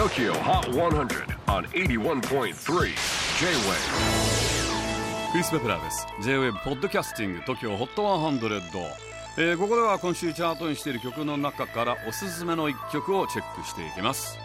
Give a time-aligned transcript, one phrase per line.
[0.00, 2.52] TOKYO HOT 100 on 81.3 J-WAVE
[5.30, 6.06] クリス・ベプラーです。
[6.22, 8.40] J-WAVE ポッドキャスティング TOKYO HOT 100、
[9.36, 14.38] えー、ここでは今週チャートにしている曲の中からおすすめの一曲をチェックしていきます。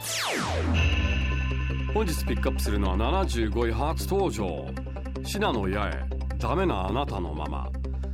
[1.94, 4.68] 本日ピックアップするのは75位初登場。
[5.24, 6.38] 信濃八重。
[6.38, 7.70] ダメなあなたのまま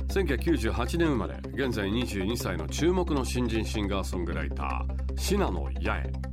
[0.06, 1.34] 1998年生まれ。
[1.54, 5.18] 現在22歳の注目の新人シンガーソングライター。
[5.18, 6.31] 信濃八重。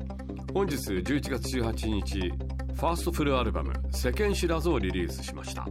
[0.51, 5.67] 本日11月18日ファーストフルアルバム「世間知らず」をリリースしました。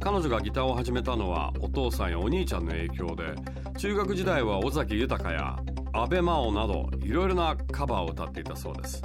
[0.00, 3.34] 彼女がギターを始めたのはお父さんやお兄ちゃんの影響で
[3.78, 5.56] 中学時代は尾崎豊や
[5.92, 9.02] 阿部真央などいろいろなカバーを歌っていたそうです。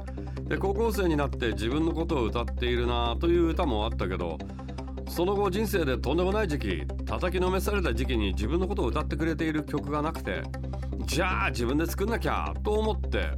[0.48, 4.40] で高校生になって自分のことを歌っているなという歌もあったけど
[5.08, 10.42] その後人生でとんでもない時期叩きのめされた時期に自分のことを歌ってくれている曲がなくて
[11.06, 13.30] じゃあ自分で作んなきゃと思って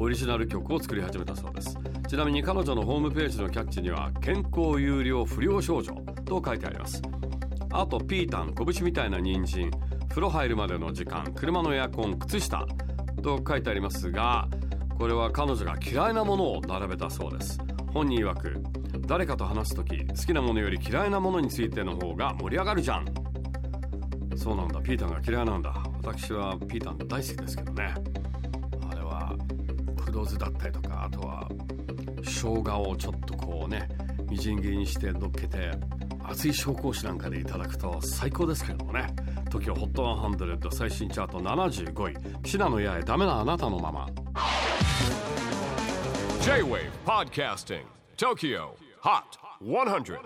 [0.00, 1.76] オリジナル曲を作り始めたそうです。
[2.08, 5.92] ちなみに彼女のホームページのキャッチには健康有料不良少女
[6.24, 7.02] と書いてあります。
[7.72, 9.70] あとピータン拳みたいな人参。
[10.08, 12.66] 風呂入るまでの時間車のエアコン靴下
[13.22, 14.48] と書いてありますが
[14.96, 17.58] これは彼女が嫌いなものを並べたそうです。
[17.92, 18.62] 本人曰く
[19.06, 23.06] 誰かと話す時好きなものより嫌いなものについての方が盛り上がるじゃん。
[24.36, 24.80] そうなんだ。
[24.80, 25.74] ピータンが嫌いなんだ。
[26.02, 27.94] 私はピータン大好きですけどね。
[30.10, 31.48] 黒酢だったりとかあとは
[32.24, 33.88] 生姜をちょっとこうね
[34.30, 35.70] みじん切りにして乗っけて
[36.24, 39.06] 熱い紹興酒なんかでいただくと最高ですけどもね。
[39.48, 42.48] TOKIOHOT100 最新チャート75位。
[42.48, 44.06] 信濃八重ダメなあなたのまま。
[46.42, 47.84] J-WAVE PODCASTING
[48.18, 50.18] TOKYO HOT 100